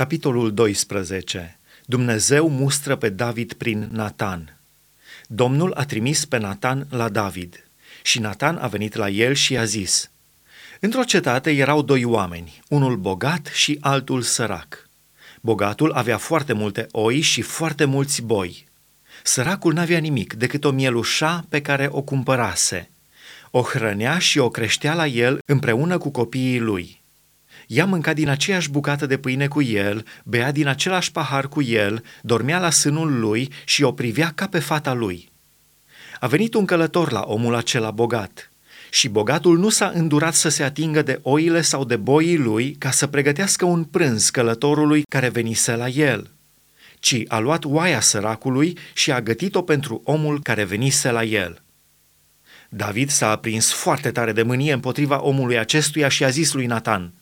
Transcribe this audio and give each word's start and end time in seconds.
Capitolul 0.00 0.54
12. 0.54 1.58
Dumnezeu 1.84 2.48
mustră 2.48 2.96
pe 2.96 3.08
David 3.08 3.52
prin 3.52 3.88
Natan. 3.92 4.58
Domnul 5.26 5.72
a 5.72 5.84
trimis 5.84 6.24
pe 6.24 6.38
Natan 6.38 6.86
la 6.90 7.08
David 7.08 7.68
și 8.02 8.18
Natan 8.18 8.56
a 8.56 8.66
venit 8.66 8.94
la 8.94 9.08
el 9.08 9.34
și 9.34 9.52
i-a 9.52 9.64
zis, 9.64 10.10
Într-o 10.80 11.02
cetate 11.02 11.50
erau 11.50 11.82
doi 11.82 12.04
oameni, 12.04 12.60
unul 12.68 12.96
bogat 12.96 13.46
și 13.46 13.78
altul 13.80 14.22
sărac. 14.22 14.88
Bogatul 15.40 15.92
avea 15.92 16.16
foarte 16.16 16.52
multe 16.52 16.86
oi 16.90 17.20
și 17.20 17.42
foarte 17.42 17.84
mulți 17.84 18.22
boi. 18.22 18.66
Săracul 19.22 19.72
n-avea 19.72 19.98
nimic 19.98 20.34
decât 20.34 20.64
o 20.64 20.70
mielușa 20.70 21.44
pe 21.48 21.60
care 21.60 21.88
o 21.90 22.02
cumpărase. 22.02 22.90
O 23.50 23.62
hrănea 23.62 24.18
și 24.18 24.38
o 24.38 24.48
creștea 24.48 24.94
la 24.94 25.06
el 25.06 25.38
împreună 25.46 25.98
cu 25.98 26.10
copiii 26.10 26.58
lui– 26.58 26.98
ea 27.70 27.84
mânca 27.84 28.12
din 28.12 28.28
aceeași 28.28 28.70
bucată 28.70 29.06
de 29.06 29.16
pâine 29.16 29.48
cu 29.48 29.62
el, 29.62 30.04
bea 30.24 30.52
din 30.52 30.66
același 30.66 31.12
pahar 31.12 31.48
cu 31.48 31.62
el, 31.62 32.04
dormea 32.22 32.58
la 32.58 32.70
sânul 32.70 33.18
lui 33.18 33.52
și 33.64 33.82
o 33.82 33.92
privea 33.92 34.32
ca 34.34 34.46
pe 34.46 34.58
fata 34.58 34.92
lui. 34.92 35.30
A 36.20 36.26
venit 36.26 36.54
un 36.54 36.64
călător 36.64 37.12
la 37.12 37.20
omul 37.26 37.54
acela 37.54 37.90
bogat 37.90 38.50
și 38.90 39.08
bogatul 39.08 39.58
nu 39.58 39.68
s-a 39.68 39.92
îndurat 39.94 40.34
să 40.34 40.48
se 40.48 40.62
atingă 40.62 41.02
de 41.02 41.20
oile 41.22 41.60
sau 41.60 41.84
de 41.84 41.96
boii 41.96 42.36
lui 42.36 42.76
ca 42.78 42.90
să 42.90 43.06
pregătească 43.06 43.64
un 43.64 43.84
prânz 43.84 44.30
călătorului 44.30 45.02
care 45.08 45.28
venise 45.28 45.74
la 45.74 45.88
el, 45.88 46.30
ci 46.98 47.22
a 47.28 47.38
luat 47.38 47.64
oaia 47.64 48.00
săracului 48.00 48.78
și 48.92 49.12
a 49.12 49.20
gătit-o 49.20 49.62
pentru 49.62 50.00
omul 50.04 50.42
care 50.42 50.64
venise 50.64 51.10
la 51.10 51.24
el. 51.24 51.62
David 52.68 53.10
s-a 53.10 53.30
aprins 53.30 53.72
foarte 53.72 54.10
tare 54.10 54.32
de 54.32 54.42
mânie 54.42 54.72
împotriva 54.72 55.22
omului 55.22 55.58
acestuia 55.58 56.08
și 56.08 56.24
a 56.24 56.28
zis 56.28 56.52
lui 56.52 56.66
Natan– 56.66 57.12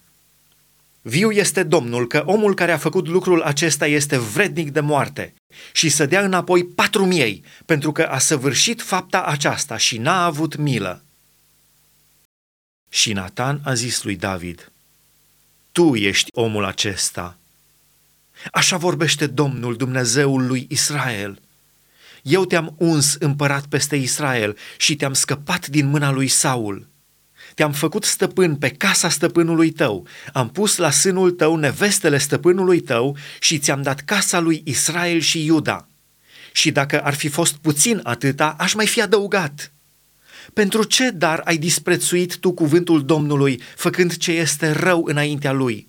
Viu 1.03 1.31
este 1.31 1.63
Domnul 1.63 2.07
că 2.07 2.23
omul 2.27 2.55
care 2.55 2.73
a 2.73 2.77
făcut 2.79 3.07
lucrul 3.07 3.43
acesta 3.43 3.87
este 3.87 4.19
vrednic 4.19 4.71
de 4.71 4.81
moarte 4.81 5.35
și 5.73 5.89
să 5.89 6.07
dea 6.07 6.25
înapoi 6.25 6.65
patru 6.65 7.07
miei, 7.07 7.45
pentru 7.67 7.93
că 7.93 8.03
a 8.03 8.19
săvârșit 8.19 8.83
fapta 8.83 9.23
aceasta 9.23 9.77
și 9.77 9.99
n-a 9.99 10.25
avut 10.25 10.57
milă. 10.57 11.03
Și 12.89 13.13
Natan 13.13 13.61
a 13.65 13.75
zis 13.75 14.03
lui 14.03 14.17
David, 14.17 14.73
Tu 15.73 15.95
ești 15.95 16.31
omul 16.33 16.65
acesta. 16.65 17.39
Așa 18.53 18.77
vorbește 18.77 19.27
Domnul 19.27 19.77
Dumnezeul 19.77 20.47
lui 20.47 20.67
Israel. 20.71 21.41
Eu 22.23 22.45
te-am 22.45 22.75
uns 22.79 23.15
împărat 23.15 23.67
peste 23.67 23.97
Israel 23.97 24.57
și 24.77 24.97
te-am 24.97 25.13
scăpat 25.13 25.67
din 25.67 25.87
mâna 25.87 26.11
lui 26.11 26.29
Saul 26.29 26.87
te-am 27.59 27.73
făcut 27.73 28.05
stăpân 28.05 28.57
pe 28.57 28.69
casa 28.69 29.09
stăpânului 29.09 29.71
tău, 29.71 30.07
am 30.33 30.51
pus 30.51 30.77
la 30.77 30.91
sânul 30.91 31.31
tău 31.31 31.57
nevestele 31.57 32.19
stăpânului 32.19 32.81
tău 32.81 33.17
și 33.41 33.59
ți-am 33.59 33.83
dat 33.83 34.01
casa 34.01 34.41
lui 34.41 34.63
Israel 34.65 35.21
și 35.21 35.45
Iuda. 35.45 35.89
Și 36.53 36.71
dacă 36.71 37.01
ar 37.03 37.15
fi 37.15 37.29
fost 37.29 37.55
puțin 37.55 38.01
atâta, 38.03 38.57
aș 38.59 38.75
mai 38.75 38.87
fi 38.87 39.03
adăugat. 39.03 39.73
Pentru 40.53 40.83
ce 40.83 41.11
dar 41.11 41.41
ai 41.45 41.57
disprețuit 41.57 42.37
tu 42.37 42.53
cuvântul 42.53 43.05
Domnului, 43.05 43.61
făcând 43.77 44.17
ce 44.17 44.33
este 44.33 44.73
rău 44.73 45.05
înaintea 45.05 45.53
lui? 45.53 45.89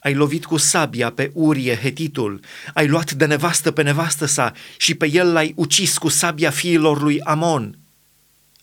Ai 0.00 0.14
lovit 0.14 0.44
cu 0.44 0.56
sabia 0.56 1.10
pe 1.10 1.30
Urie, 1.34 1.76
hetitul, 1.76 2.40
ai 2.74 2.86
luat 2.88 3.12
de 3.12 3.24
nevastă 3.24 3.70
pe 3.70 3.82
nevastă 3.82 4.26
sa 4.26 4.52
și 4.76 4.94
pe 4.94 5.10
el 5.10 5.32
l-ai 5.32 5.52
ucis 5.56 5.98
cu 5.98 6.08
sabia 6.08 6.50
fiilor 6.50 7.02
lui 7.02 7.20
Amon. 7.20 7.78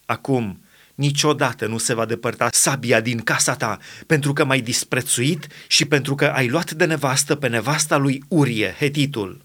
Acum, 0.05 0.60
niciodată 1.01 1.65
nu 1.65 1.77
se 1.77 1.93
va 1.93 2.05
depărta 2.05 2.49
sabia 2.51 2.99
din 2.99 3.19
casa 3.19 3.55
ta, 3.55 3.79
pentru 4.07 4.33
că 4.33 4.45
m-ai 4.45 4.61
disprețuit 4.61 5.47
și 5.67 5.85
pentru 5.85 6.15
că 6.15 6.25
ai 6.25 6.47
luat 6.47 6.71
de 6.71 6.85
nevastă 6.85 7.35
pe 7.35 7.47
nevasta 7.47 7.97
lui 7.97 8.23
Urie, 8.27 8.75
hetitul. 8.79 9.41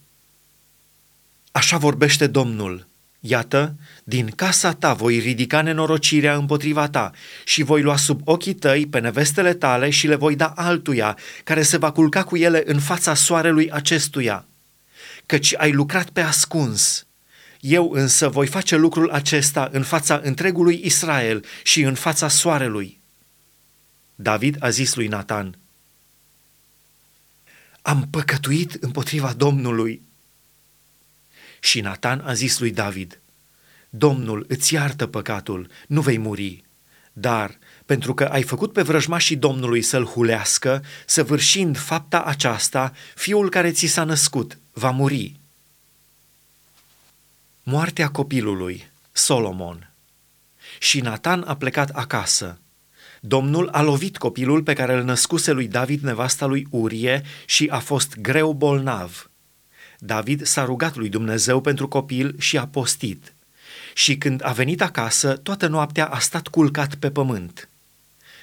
Așa 1.52 1.76
vorbește 1.76 2.26
Domnul. 2.26 2.86
Iată, 3.20 3.74
din 4.04 4.26
casa 4.36 4.72
ta 4.72 4.92
voi 4.92 5.18
ridica 5.18 5.62
nenorocirea 5.62 6.34
împotriva 6.34 6.88
ta 6.88 7.10
și 7.44 7.62
voi 7.62 7.82
lua 7.82 7.96
sub 7.96 8.20
ochii 8.24 8.54
tăi 8.54 8.86
pe 8.86 8.98
nevestele 8.98 9.54
tale 9.54 9.90
și 9.90 10.06
le 10.06 10.14
voi 10.14 10.36
da 10.36 10.52
altuia, 10.56 11.16
care 11.44 11.62
se 11.62 11.76
va 11.76 11.90
culca 11.90 12.22
cu 12.24 12.36
ele 12.36 12.62
în 12.66 12.80
fața 12.80 13.14
soarelui 13.14 13.70
acestuia. 13.70 14.44
Căci 15.26 15.54
ai 15.56 15.72
lucrat 15.72 16.08
pe 16.10 16.20
ascuns, 16.20 17.05
eu 17.60 17.90
însă 17.92 18.28
voi 18.28 18.46
face 18.46 18.76
lucrul 18.76 19.10
acesta 19.10 19.68
în 19.72 19.82
fața 19.82 20.20
întregului 20.22 20.80
Israel 20.84 21.44
și 21.62 21.82
în 21.82 21.94
fața 21.94 22.28
soarelui. 22.28 23.00
David 24.14 24.56
a 24.58 24.68
zis 24.68 24.94
lui 24.94 25.06
Natan, 25.06 25.58
Am 27.82 28.08
păcătuit 28.10 28.72
împotriva 28.72 29.32
Domnului. 29.32 30.02
Și 31.60 31.80
Natan 31.80 32.22
a 32.24 32.32
zis 32.32 32.58
lui 32.58 32.70
David, 32.70 33.20
Domnul 33.90 34.44
îți 34.48 34.74
iartă 34.74 35.06
păcatul, 35.06 35.70
nu 35.86 36.00
vei 36.00 36.18
muri, 36.18 36.64
dar 37.12 37.58
pentru 37.86 38.14
că 38.14 38.24
ai 38.24 38.42
făcut 38.42 38.72
pe 38.72 38.82
vrăjmașii 38.82 39.36
Domnului 39.36 39.82
să-l 39.82 40.04
hulească, 40.04 40.84
săvârșind 41.06 41.78
fapta 41.78 42.22
aceasta, 42.22 42.92
fiul 43.14 43.50
care 43.50 43.70
ți 43.70 43.86
s-a 43.86 44.04
născut 44.04 44.58
va 44.72 44.90
muri. 44.90 45.40
Moartea 47.68 48.08
copilului, 48.08 48.88
Solomon. 49.12 49.90
Și 50.78 51.00
Natan 51.00 51.44
a 51.46 51.56
plecat 51.56 51.90
acasă. 51.90 52.58
Domnul 53.20 53.68
a 53.68 53.82
lovit 53.82 54.16
copilul 54.16 54.62
pe 54.62 54.72
care 54.72 54.94
îl 54.94 55.04
născuse 55.04 55.52
lui 55.52 55.68
David 55.68 56.02
nevasta 56.02 56.46
lui 56.46 56.66
Urie 56.70 57.22
și 57.46 57.68
a 57.70 57.78
fost 57.78 58.18
greu 58.18 58.52
bolnav. 58.52 59.30
David 59.98 60.46
s-a 60.46 60.64
rugat 60.64 60.96
lui 60.96 61.08
Dumnezeu 61.08 61.60
pentru 61.60 61.88
copil 61.88 62.34
și 62.38 62.58
a 62.58 62.66
postit. 62.66 63.32
Și 63.94 64.16
când 64.16 64.40
a 64.44 64.52
venit 64.52 64.82
acasă, 64.82 65.36
toată 65.36 65.66
noaptea 65.66 66.06
a 66.06 66.18
stat 66.18 66.48
culcat 66.48 66.94
pe 66.94 67.10
pământ. 67.10 67.68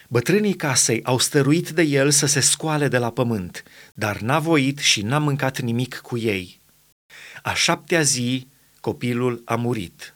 Bătrânii 0.07 0.55
casei 0.55 1.03
au 1.03 1.19
stăruit 1.19 1.69
de 1.69 1.81
el 1.81 2.11
să 2.11 2.25
se 2.25 2.39
scoale 2.39 2.87
de 2.87 2.97
la 2.97 3.09
pământ, 3.09 3.63
dar 3.93 4.19
n-a 4.19 4.39
voit 4.39 4.79
și 4.79 5.01
n-a 5.01 5.19
mâncat 5.19 5.59
nimic 5.59 5.95
cu 5.95 6.17
ei. 6.17 6.61
A 7.43 7.53
șaptea 7.53 8.01
zi, 8.01 8.47
copilul 8.83 9.41
a 9.45 9.55
murit. 9.55 10.15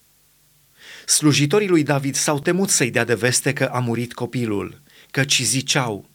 Slujitorii 1.06 1.68
lui 1.68 1.84
David 1.84 2.16
s-au 2.16 2.40
temut 2.40 2.70
să-i 2.70 2.92
dea 2.92 3.04
de 3.04 3.14
veste 3.14 3.54
că 3.54 3.64
a 3.64 3.80
murit 3.80 4.14
copilul, 4.14 4.82
căci 5.12 5.42
ziceau, 5.42 6.10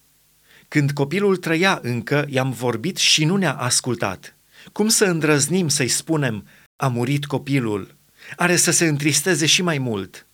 când 0.69 0.91
copilul 0.91 1.37
trăia 1.37 1.79
încă, 1.83 2.27
i-am 2.29 2.51
vorbit 2.51 2.97
și 2.97 3.25
nu 3.25 3.37
ne-a 3.37 3.55
ascultat. 3.55 4.37
Cum 4.73 4.89
să 4.89 5.05
îndrăznim 5.05 5.69
să-i 5.69 5.89
spunem, 5.89 6.47
a 6.77 6.89
murit 6.89 7.25
copilul? 7.25 7.95
Are 8.37 8.57
să 8.57 8.71
se 8.71 8.87
întristeze 8.87 9.47
și 9.47 9.63
mai 9.63 9.79
mult. 9.79 10.27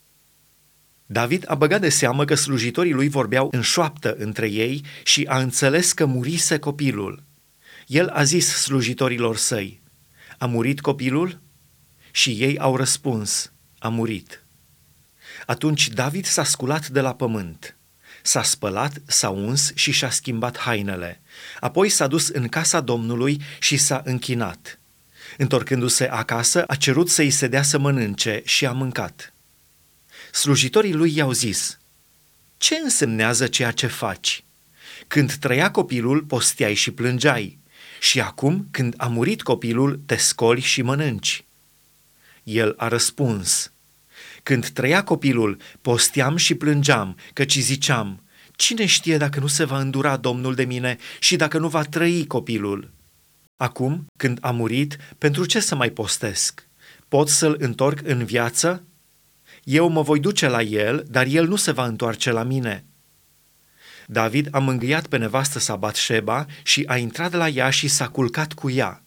David 1.07 1.45
a 1.47 1.55
băgat 1.55 1.81
de 1.81 1.89
seamă 1.89 2.25
că 2.25 2.35
slujitorii 2.35 2.93
lui 2.93 3.09
vorbeau 3.09 3.49
în 3.53 3.61
șoaptă 3.61 4.15
între 4.19 4.51
ei 4.51 4.85
și 5.05 5.25
a 5.29 5.39
înțeles 5.39 5.93
că 5.93 6.07
murise 6.07 6.59
copilul. 6.59 7.23
El 7.87 8.09
a 8.09 8.23
zis 8.23 8.47
slujitorilor 8.47 9.37
săi, 9.37 9.81
a 10.39 10.47
murit 10.47 10.81
copilul? 10.81 11.47
Și 12.19 12.31
ei 12.31 12.59
au 12.59 12.77
răspuns, 12.77 13.53
a 13.79 13.89
murit. 13.89 14.43
Atunci 15.47 15.89
David 15.89 16.25
s-a 16.25 16.45
sculat 16.45 16.89
de 16.89 17.01
la 17.01 17.15
pământ, 17.15 17.77
s-a 18.23 18.43
spălat, 18.43 18.93
s-a 19.07 19.29
uns 19.29 19.73
și 19.75 19.93
și-a 19.93 20.11
schimbat 20.11 20.59
hainele. 20.59 21.21
Apoi 21.61 21.89
s-a 21.89 22.07
dus 22.07 22.29
în 22.29 22.49
casa 22.49 22.81
Domnului 22.81 23.41
și 23.59 23.77
s-a 23.77 24.03
închinat. 24.05 24.79
Întorcându-se 25.37 26.09
acasă, 26.09 26.65
a 26.67 26.75
cerut 26.75 27.11
să-i 27.11 27.31
se 27.31 27.47
dea 27.47 27.63
să 27.63 27.79
mănânce 27.79 28.43
și 28.45 28.67
a 28.67 28.73
mâncat. 28.73 29.33
Slujitorii 30.33 30.95
lui 30.95 31.17
i-au 31.17 31.33
zis, 31.33 31.79
Ce 32.57 32.75
însemnează 32.83 33.47
ceea 33.47 33.71
ce 33.71 33.87
faci? 33.87 34.45
Când 35.07 35.33
trăia 35.33 35.71
copilul, 35.71 36.23
posteai 36.23 36.75
și 36.75 36.91
plângeai, 36.91 37.59
și 38.01 38.21
acum, 38.21 38.69
când 38.71 38.95
a 38.97 39.07
murit 39.07 39.43
copilul, 39.43 40.01
te 40.07 40.17
scoli 40.17 40.61
și 40.61 40.83
mănânci. 40.83 41.43
El 42.49 42.75
a 42.77 42.89
răspuns, 42.89 43.73
Când 44.43 44.69
trăia 44.69 45.05
copilul, 45.05 45.61
posteam 45.81 46.37
și 46.37 46.55
plângeam, 46.55 47.17
căci 47.33 47.59
ziceam, 47.59 48.23
Cine 48.57 48.87
știe 48.87 49.17
dacă 49.17 49.41
nu 49.41 49.47
se 49.47 49.65
va 49.65 49.81
îndura 49.81 50.17
Domnul 50.17 50.55
de 50.55 50.65
mine 50.65 50.97
și 51.19 51.37
dacă 51.37 51.59
nu 51.59 51.69
va 51.69 51.83
trăi 51.83 52.27
copilul? 52.27 52.91
Acum, 53.57 54.07
când 54.19 54.39
a 54.41 54.51
murit, 54.51 54.97
pentru 55.19 55.45
ce 55.45 55.61
să 55.61 55.75
mai 55.75 55.91
postesc? 55.91 56.69
Pot 57.09 57.29
să-l 57.29 57.57
întorc 57.59 58.01
în 58.05 58.25
viață? 58.25 58.83
Eu 59.65 59.89
mă 59.89 60.03
voi 60.03 60.21
duce 60.21 60.49
la 60.49 60.63
el, 60.63 61.05
dar 61.09 61.27
el 61.27 61.49
nu 61.49 61.57
se 61.57 61.73
va 61.73 61.87
întoarce 61.87 62.31
la 62.31 62.43
mine. 62.43 62.85
David 64.07 64.49
a 64.51 64.59
mângâiat 64.59 65.07
pe 65.07 65.17
nevastă 65.17 65.59
sa 65.59 65.77
Batșeba 65.77 66.47
și 66.63 66.85
a 66.87 66.97
intrat 66.97 67.33
la 67.33 67.49
ea 67.49 67.71
și 67.71 67.89
s-a 67.89 68.09
culcat 68.09 68.53
cu 68.53 68.71
ea. 68.71 69.03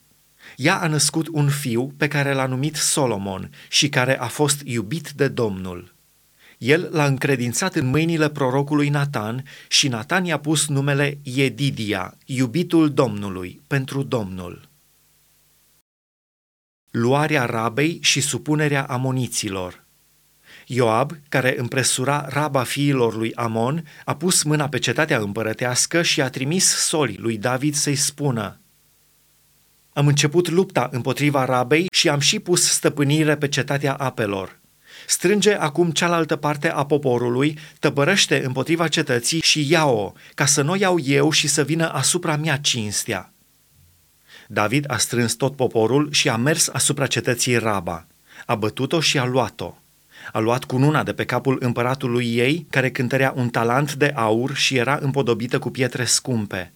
Ea 0.55 0.75
a 0.81 0.87
născut 0.87 1.27
un 1.31 1.49
fiu 1.49 1.93
pe 1.97 2.07
care 2.07 2.33
l-a 2.33 2.45
numit 2.45 2.75
Solomon 2.75 3.51
și 3.69 3.89
care 3.89 4.19
a 4.19 4.27
fost 4.27 4.61
iubit 4.63 5.09
de 5.09 5.27
Domnul. 5.27 5.93
El 6.57 6.89
l-a 6.91 7.05
încredințat 7.05 7.75
în 7.75 7.85
mâinile 7.85 8.29
prorocului 8.29 8.89
Natan 8.89 9.43
și 9.67 9.87
Natan 9.87 10.25
i-a 10.25 10.39
pus 10.39 10.67
numele 10.67 11.19
Edidia, 11.35 12.17
iubitul 12.25 12.93
Domnului, 12.93 13.61
pentru 13.67 14.03
Domnul. 14.03 14.69
Luarea 16.91 17.45
Rabei 17.45 17.99
și 18.01 18.21
supunerea 18.21 18.83
amoniților 18.83 19.83
Ioab, 20.65 21.11
care 21.29 21.59
împresura 21.59 22.25
raba 22.29 22.63
fiilor 22.63 23.15
lui 23.15 23.33
Amon, 23.33 23.87
a 24.05 24.15
pus 24.15 24.43
mâna 24.43 24.69
pe 24.69 24.79
cetatea 24.79 25.17
împărătească 25.17 26.01
și 26.01 26.21
a 26.21 26.29
trimis 26.29 26.65
soli 26.65 27.15
lui 27.19 27.37
David 27.37 27.73
să-i 27.73 27.95
spună 27.95 28.60
Am 29.93 30.07
început 30.07 30.49
lupta 30.49 30.89
împotriva 30.91 31.45
rabei 31.45 31.87
și 31.91 32.09
am 32.09 32.19
și 32.19 32.39
pus 32.39 32.71
stăpânire 32.71 33.35
pe 33.35 33.47
cetatea 33.47 33.93
apelor. 33.93 34.59
Strânge 35.07 35.53
acum 35.53 35.91
cealaltă 35.91 36.35
parte 36.35 36.69
a 36.69 36.85
poporului, 36.85 37.59
tăbărăște 37.79 38.45
împotriva 38.45 38.87
cetății 38.87 39.41
și 39.41 39.71
ia-o, 39.71 40.13
ca 40.35 40.45
să 40.45 40.61
nu 40.61 40.75
iau 40.75 40.99
eu 40.99 41.31
și 41.31 41.47
să 41.47 41.63
vină 41.63 41.93
asupra 41.93 42.35
mea 42.35 42.57
cinstea. 42.57 43.33
David 44.47 44.85
a 44.87 44.97
strâns 44.97 45.33
tot 45.33 45.55
poporul 45.55 46.11
și 46.11 46.29
a 46.29 46.35
mers 46.35 46.67
asupra 46.67 47.07
cetății 47.07 47.57
Raba. 47.57 48.07
A 48.45 48.55
bătut-o 48.55 48.99
și 48.99 49.17
a 49.17 49.25
luat-o. 49.25 49.77
A 50.31 50.39
luat 50.39 50.63
cununa 50.63 51.03
de 51.03 51.13
pe 51.13 51.25
capul 51.25 51.57
împăratului 51.59 52.35
ei, 52.35 52.65
care 52.69 52.91
cântărea 52.91 53.33
un 53.35 53.49
talent 53.49 53.93
de 53.93 54.11
aur 54.15 54.55
și 54.55 54.77
era 54.77 54.99
împodobită 55.01 55.59
cu 55.59 55.69
pietre 55.69 56.05
scumpe. 56.05 56.73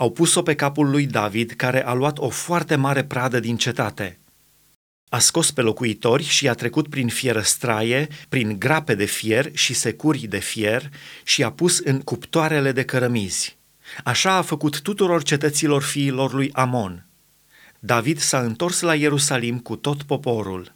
Au 0.00 0.10
pus-o 0.10 0.42
pe 0.42 0.54
capul 0.54 0.90
lui 0.90 1.06
David, 1.06 1.50
care 1.50 1.84
a 1.84 1.92
luat 1.92 2.18
o 2.18 2.28
foarte 2.28 2.74
mare 2.74 3.04
pradă 3.04 3.40
din 3.40 3.56
cetate. 3.56 4.18
A 5.08 5.18
scos 5.18 5.50
pe 5.50 5.60
locuitori 5.60 6.22
și 6.22 6.48
a 6.48 6.54
trecut 6.54 6.88
prin 6.88 7.08
fierăstraie, 7.08 8.08
prin 8.28 8.58
grape 8.58 8.94
de 8.94 9.04
fier 9.04 9.50
și 9.52 9.74
securi 9.74 10.18
de 10.26 10.38
fier 10.38 10.90
și 11.24 11.42
a 11.42 11.50
pus 11.50 11.78
în 11.78 12.00
cuptoarele 12.00 12.72
de 12.72 12.84
cărămizi. 12.84 13.56
Așa 14.04 14.32
a 14.32 14.42
făcut 14.42 14.80
tuturor 14.80 15.22
cetăților 15.22 15.82
fiilor 15.82 16.32
lui 16.32 16.50
Amon. 16.52 17.06
David 17.78 18.18
s-a 18.18 18.40
întors 18.40 18.80
la 18.80 18.94
Ierusalim 18.94 19.58
cu 19.58 19.76
tot 19.76 20.02
poporul. 20.02 20.72